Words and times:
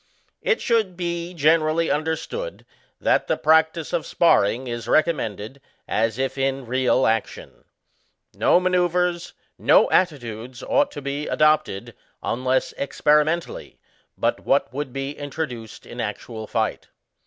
It 0.41 0.59
should 0.61 0.97
be 0.97 1.31
generally 1.35 1.91
understood 1.91 2.65
that 2.99 3.27
the 3.27 3.37
practice 3.37 3.93
of 3.93 4.07
SPARRING 4.07 4.65
is 4.65 4.87
recommended, 4.87 5.61
as 5.87 6.17
if 6.17 6.39
in 6.39 6.65
real 6.65 7.05
action. 7.05 7.65
No 8.33 8.59
manceuvres, 8.59 9.33
no 9.59 9.91
attitudes 9.91 10.63
ought 10.63 10.89
to 10.93 11.03
be 11.03 11.27
adopted, 11.27 11.93
unless 12.23 12.73
experimentally, 12.79 13.77
but 14.17 14.39
what 14.39 14.73
would 14.73 14.91
be 14.91 15.11
introduced 15.11 15.85
in 15.85 16.01
actual 16.01 16.47
fight. 16.47 16.87